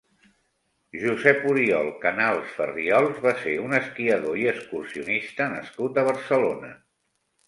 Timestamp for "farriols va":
2.61-3.33